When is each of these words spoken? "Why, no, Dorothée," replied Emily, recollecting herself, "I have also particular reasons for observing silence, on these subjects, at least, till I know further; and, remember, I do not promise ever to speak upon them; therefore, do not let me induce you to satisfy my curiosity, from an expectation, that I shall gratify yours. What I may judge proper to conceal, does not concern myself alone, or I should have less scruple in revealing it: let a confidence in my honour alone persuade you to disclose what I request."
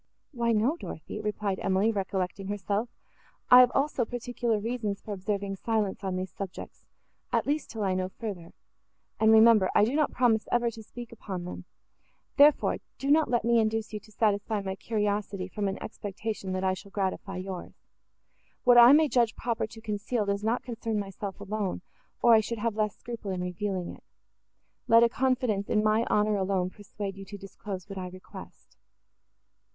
"Why, 0.31 0.51
no, 0.51 0.77
Dorothée," 0.77 1.23
replied 1.23 1.59
Emily, 1.61 1.91
recollecting 1.91 2.47
herself, 2.47 2.89
"I 3.51 3.59
have 3.59 3.71
also 3.75 4.03
particular 4.03 4.57
reasons 4.57 4.99
for 4.99 5.13
observing 5.13 5.57
silence, 5.57 6.03
on 6.03 6.15
these 6.15 6.31
subjects, 6.33 6.87
at 7.31 7.45
least, 7.45 7.69
till 7.69 7.83
I 7.83 7.93
know 7.93 8.09
further; 8.09 8.51
and, 9.19 9.31
remember, 9.31 9.69
I 9.75 9.85
do 9.85 9.93
not 9.93 10.11
promise 10.11 10.47
ever 10.51 10.71
to 10.71 10.81
speak 10.81 11.11
upon 11.11 11.43
them; 11.45 11.65
therefore, 12.37 12.77
do 12.97 13.11
not 13.11 13.29
let 13.29 13.45
me 13.45 13.59
induce 13.59 13.93
you 13.93 13.99
to 13.99 14.11
satisfy 14.11 14.59
my 14.61 14.75
curiosity, 14.75 15.47
from 15.47 15.67
an 15.67 15.77
expectation, 15.83 16.51
that 16.53 16.63
I 16.63 16.73
shall 16.73 16.89
gratify 16.89 17.37
yours. 17.37 17.75
What 18.63 18.79
I 18.79 18.93
may 18.93 19.07
judge 19.07 19.35
proper 19.35 19.67
to 19.67 19.81
conceal, 19.81 20.25
does 20.25 20.43
not 20.43 20.63
concern 20.63 20.97
myself 20.97 21.39
alone, 21.39 21.83
or 22.23 22.33
I 22.33 22.39
should 22.39 22.57
have 22.57 22.75
less 22.75 22.97
scruple 22.97 23.29
in 23.29 23.41
revealing 23.41 23.91
it: 23.93 24.03
let 24.87 25.03
a 25.03 25.09
confidence 25.09 25.69
in 25.69 25.83
my 25.83 26.05
honour 26.09 26.37
alone 26.37 26.71
persuade 26.71 27.17
you 27.17 27.25
to 27.25 27.37
disclose 27.37 27.87
what 27.87 27.99
I 27.99 28.07
request." 28.07 28.77